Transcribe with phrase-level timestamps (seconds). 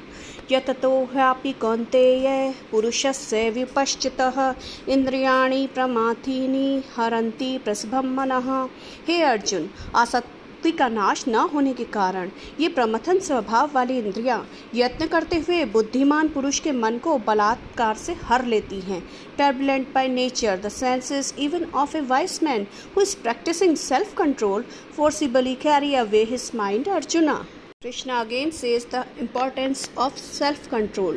[0.51, 4.55] यततो ह्यापि कौन्तेय पुरुषस्य विपश्चितः,
[4.89, 8.69] इन्द्रियाणि प्रमाथीनि हरन्ति प्रसभं मनः
[9.09, 10.36] हे अर्जुन, आसक्त
[10.67, 14.39] शक्ति का नाश न होने के कारण ये प्रमथन स्वभाव वाली इंद्रियाँ
[14.75, 19.01] यत्न करते हुए बुद्धिमान पुरुष के मन को बलात्कार से हर लेती हैं।
[19.39, 22.67] Turbulent by nature the senses even of a wise man
[22.97, 24.65] who is practicing self control
[24.97, 27.45] forcibly carry away his mind Arjuna.
[27.87, 31.15] Krishna again says the importance of self control.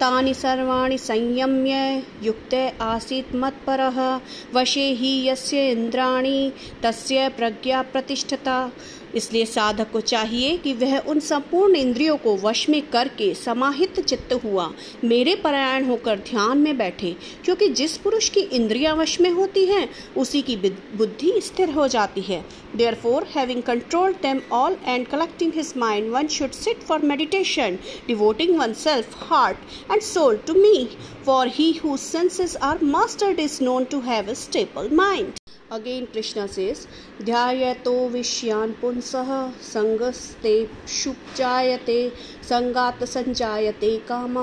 [0.00, 4.20] तानि सर्वाणि संयम्य, युक्ते आसीत् मत्परः,
[4.54, 6.52] वशे ही यस्य इंद्राणी
[6.82, 8.72] तस्य प्रज्ञा प्रतिष्ठता
[9.14, 14.32] इसलिए साधक को चाहिए कि वह उन संपूर्ण इंद्रियों को वश में करके समाहित चित्त
[14.44, 14.68] हुआ,
[15.04, 19.88] मेरे परायण होकर ध्यान में बैठे। क्योंकि जिस पुरुष की इंद्रियाँ वश में होती हैं,
[20.16, 22.44] उसी की बुद्धि स्थिर हो जाती है।
[22.94, 28.58] Therefore having control them all and collecting his mind one should sit for meditation devoting
[28.76, 30.88] oneself heart and soul to me
[31.26, 35.37] for he who senses are mastered is known to have a stable mind.
[35.70, 36.86] Again, Krishna says,
[37.20, 42.10] Dhyayato Vishyan Punsaha Sangaste Shupjayate
[42.48, 44.36] संगात संजायते काम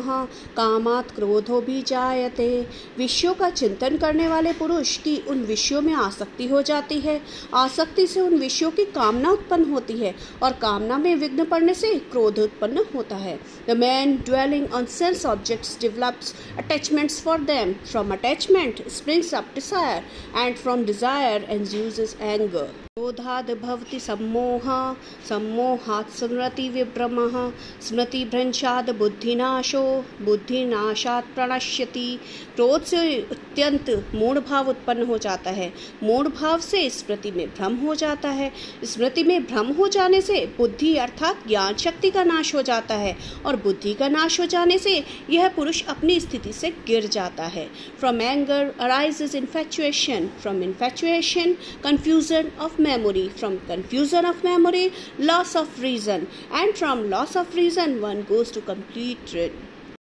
[0.58, 2.50] कामात क्रोधो भी जायते
[2.98, 7.20] विषयों का चिंतन करने वाले पुरुष की उन विषयों में आसक्ति हो जाती है
[7.56, 11.94] आसक्ति से उन विषयों की कामना उत्पन्न होती है और कामना में विघ्न पड़ने से
[12.12, 13.38] क्रोध उत्पन्न होता है
[13.70, 20.04] the man dwelling on sense objects develops attachments for them from attachment springs up desire
[20.38, 24.94] and from desire and anger क्रोधाद् भवति सम्मोहः,
[25.30, 27.34] सम्मोहात् स्मृति विभ्रमः
[27.82, 29.82] स्मृतिभ्रंशाद बुद्धिनाशो,
[30.22, 32.20] बुद्धिनाशात् प्रणश्यति।
[32.56, 33.00] क्रोध से
[33.32, 35.72] अत्यंत मूढ़ भाव उत्पन्न हो जाता है।
[36.04, 38.52] मूढ़ भाव से स्मृति में भ्रम हो जाता है।
[38.84, 43.16] स्मृति में भ्रम हो जाने से बुद्धि अर्थात ज्ञान शक्ति का नाश हो जाता है
[43.46, 47.68] और बुद्धि का नाश हो जाने से यह पुरुष अपनी स्थिति से गिर जाता है।
[48.00, 55.80] From anger arises infatuation from infatuation confusion of memory from confusion of memory loss of
[55.82, 56.28] reason.
[56.52, 59.56] And from loss of reason one goes to complete ruin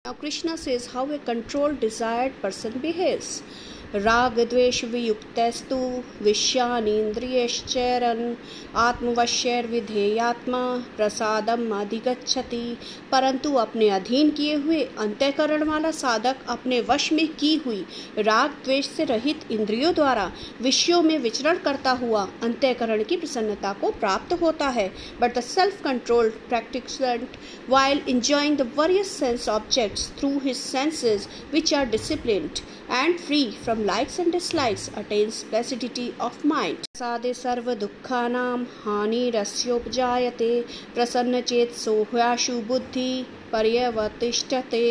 [0.05, 3.29] now krishna says how a controlled desired person behaves
[3.95, 8.35] राग द्वेष वियुक्तस्तु विषयानीन्द्रियश्चरन्
[8.75, 12.77] आत्मवश्यर्विधेयात्मा, प्रसादम अधिगच्छति।
[13.11, 17.85] परंतु अपने अधीन किए हुए अंत्यकरण वाला साधक अपने वश में की हुई
[18.17, 20.31] राग द्वेष से रहित इंद्रियों द्वारा
[20.61, 25.83] विषयों में विचरण करता हुआ अंत्यकरण की प्रसन्नता को प्राप्त होता है। But the self
[25.83, 27.27] control practicing
[27.69, 31.21] while enjoying the various sense objects through his senses,
[31.53, 36.77] which are disciplined and free from likes and dislikes attains placidity of mind.
[36.97, 40.49] सादे सर्व दुखानाम हानि रस्योपजायते
[40.95, 43.09] प्रसन्न चेत सोह्याशु बुद्धि
[43.55, 44.83] पर्यवतिष्ठते।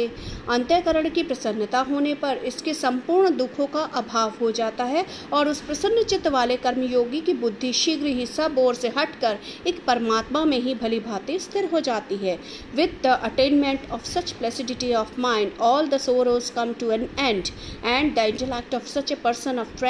[0.50, 5.60] अंत्यकरण की प्रसन्नता होने पर इसके संपूर्ण दुखों का अभाव हो जाता है और उस
[5.62, 10.58] प्रसन्न चित्त वाले कर्मयोगी की बुद्धि शीघ्र ही सब ओर से हटकर एक परमात्मा में
[10.60, 12.38] ही भली भांति स्थिर हो जाती है।
[12.74, 17.44] With the attainment of such placidity of mind all the sorrows come to an end
[17.84, 19.84] and the intellect of such a person of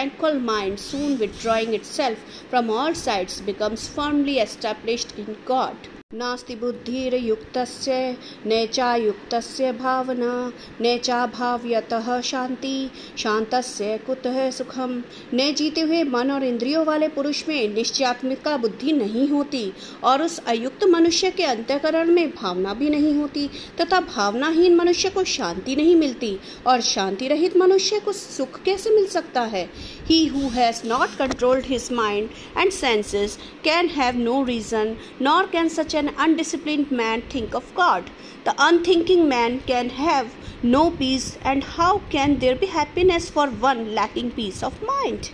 [0.44, 8.16] mind soon withdrawing itself from all sides becomes firmly established in God नास्ति बुद्धिर्युक्तस्य,
[8.46, 15.02] नैचायुक्तस्य भावना, नैचाभाव्यतः शांति शांतस्य कुतः सुखम?
[15.34, 19.72] न जीते हुए मन और इंद्रियों वाले पुरुष में निश्चयात्मिका बुद्धि नहीं होती,
[20.04, 23.50] और उस अयुक्त मनुष्य के अंत्यकरण में भावना भी नहीं होती,
[23.80, 29.06] तथा भावनाहीन मनुष्य को शांति नहीं मिलती, और शांति रहित मनुष्य को सुख कैसे मिल
[29.06, 29.70] सकता है?
[30.09, 35.69] He who has not controlled his mind and senses can have no reason nor can
[35.69, 38.09] such an undisciplined man think of God?
[38.45, 40.27] The unthinking man can have
[40.63, 45.29] no peace, and how can there be happiness for one lacking peace of mind?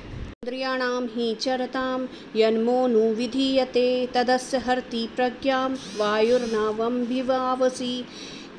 [0.46, 2.00] इन्द्रियाणां हि चरतां
[2.40, 3.86] यन्मोनु विधीयते
[4.16, 7.00] तदस्य हर्ति प्रज्ञां वायुर्नावं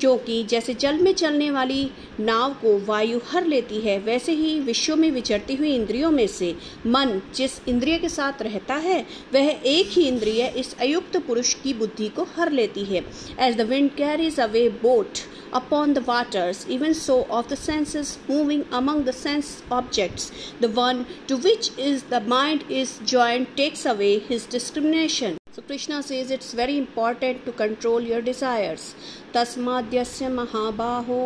[0.02, 1.90] जो कि, जैसे जल में चलने वाली
[2.20, 6.54] नाव को वायु हर लेती है, वैसे ही विश्व में विचरती हुई इंद्रियों में से
[6.86, 9.00] मन जिस इंद्रिय के साथ रहता है,
[9.34, 13.04] वह एक ही इंद्रिय इस अयुक्त पुरुष की बुद्धि को हर लेती है।
[13.40, 15.18] As the wind carries away boat
[15.54, 20.32] upon the waters even so of the senses moving among the sense objects
[20.62, 25.36] the one to which is the mind is joined takes away his discrimination
[25.72, 28.94] Krishna says it's very important to control your desires.
[29.34, 31.20] तस्माद्यस्य महाबाहो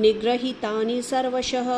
[0.00, 1.68] निग्रहितानि सर्वशः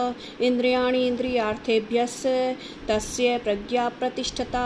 [0.49, 2.57] इंद्रियाणि इंद्रियार्थेभ्यस्य
[2.89, 4.63] तस्य प्रज्ञा प्रतिष्ठता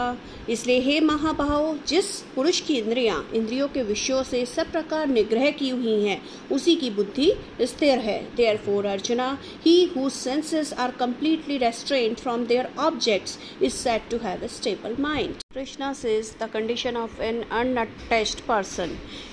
[0.49, 5.69] इसलिए हे महाबाहो जिस पुरुष की इंद्रियाँ इंद्रियों के विषयों से सब प्रकार निग्रह की
[5.69, 6.21] हुई हैं
[6.55, 7.31] उसी की बुद्धि
[7.73, 8.19] स्थिर है
[8.65, 14.43] therefore Arjuna he who senses are completely restrain from their objects is set to have
[14.43, 15.46] a stable mind.
[15.57, 18.89] Krishna says the condition of an unattached person.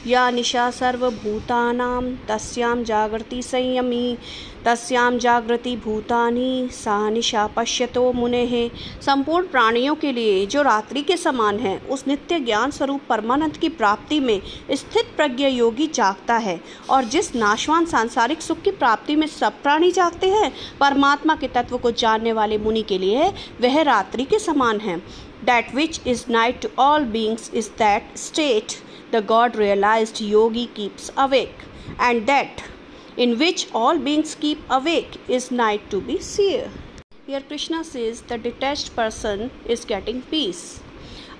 [0.06, 4.18] या निशा sarvabhutanam तस्यां जागृति संयमी
[4.64, 8.70] तस्याम जागृति भूतानी सा निशा पश्यतो मुने
[9.02, 13.68] संपूर्ण प्राणियों के लिए जो रात्रि के समान है, उस नित्य ज्ञान स्वरूप परमानंद की
[13.68, 14.40] प्राप्ति में
[14.70, 16.60] स्थित प्रज्ञ योगी जागता है।
[16.90, 21.78] और जिस नाशवान सांसारिक सुख की प्राप्ति में सब प्राणी जागते हैं, परमात्मा के तत्व
[21.78, 23.28] को जानने वाले मुनि के लिए
[23.60, 28.77] वह रात्रि के समान है। That which is night to all beings is that state
[29.13, 31.67] the God realised yogi keeps awake
[31.97, 32.63] and that
[33.17, 36.69] in which all beings keep awake is night to be seer.
[37.25, 40.81] Here Krishna says the detached person is getting peace.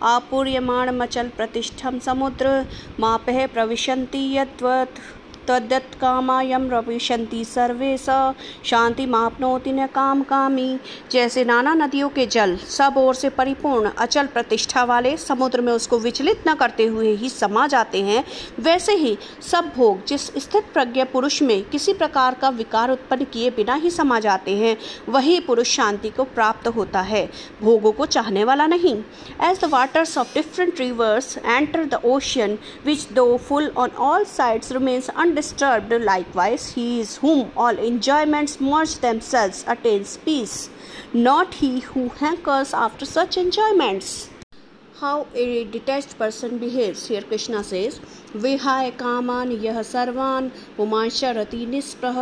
[0.02, 2.52] आपूर्यमाणमचल प्रतिष्ठम समुद्र
[3.00, 5.00] मापह प्रविशन्ति यद्वत्
[5.49, 10.79] तद्यत्कामायम रविशंति सर्वे स। शांति मापनोति न काम कामी।
[11.11, 15.99] जैसे नाना नदियों के जल, सब ओर से परिपूर्ण, अचल प्रतिष्ठा वाले समुद्र में उसको
[15.99, 18.25] विचलित न करते हुए ही समा जाते हैं,
[18.61, 23.51] वैसे ही सब भोग जिस स्थित प्रज्ञ पुरुष में किसी प्रकार का विकार उत्पन्न किए
[23.51, 24.77] बिना ही समा जाते हैं,
[25.09, 27.29] वही पुरुष शांति को प्राप्त होता है,
[27.63, 28.95] भोगों को चाहने वाला नहीं।
[29.43, 34.73] As the waters of different rivers enter the ocean which though full on all sides
[34.73, 35.93] remains undisturbed.
[35.93, 40.71] Likewise, he is whom all enjoyments merge themselves attains peace,
[41.13, 44.31] not he who hankers after such enjoyments.
[44.97, 47.09] How a detached person behaves.
[47.09, 47.99] Here Krishna says,
[48.37, 52.19] विहाय कामान यह सर्वान पुमांशरति निस्पृह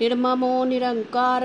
[0.00, 1.44] निर्ममो निरंकार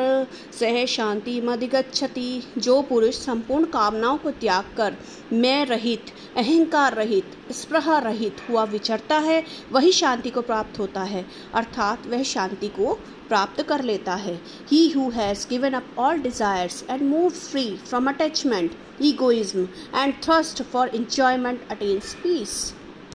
[0.60, 4.98] सह शांति मधिगछति जो पुरुष संपूर्ण कामनाओं को त्याग कर
[5.34, 11.26] मैं रहित अहंकार रहित स्पृह रहित हुआ विचरता है वही शांति को प्राप्त होता है
[11.56, 12.98] अर्थात वह शांति को
[13.32, 14.40] प्राप्त कर लेता है।
[14.72, 20.62] He who has given up all desires and moves free from attachment egoism and thirst
[20.64, 22.54] for enjoyment attains peace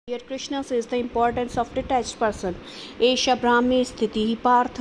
[0.08, 2.54] Here Krishna, says the importance of detached person.
[3.02, 4.80] एष ब्राह्मी स्थिति पार्थ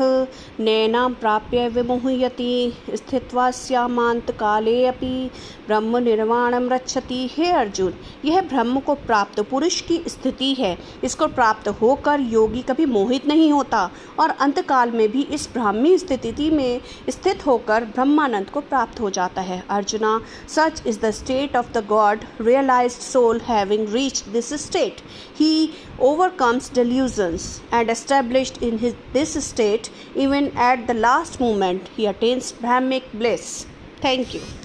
[0.59, 5.09] नैनां प्राप्य विमुह्यति स्थित्वा स्यामांत काले अपि
[5.67, 7.93] ब्रह्म निर्वाणम रक्षति हे अर्जुन
[8.25, 13.51] यह ब्रह्म को प्राप्त पुरुष की स्थिति है। इसको प्राप्त होकर योगी कभी मोहित नहीं
[13.51, 13.89] होता
[14.19, 19.09] और अंत काल में भी इस ब्राह्मी स्थिति में स्थित होकर ब्रह्मानंद को प्राप्त हो
[19.17, 20.19] जाता है। Arjuna
[20.55, 25.01] such is the state of the God realised soul having reach this state
[25.33, 32.05] he overcomes delusions and established in his, this state even at the last moment he
[32.05, 33.65] attains brahmic bliss.
[34.01, 34.45] Thank you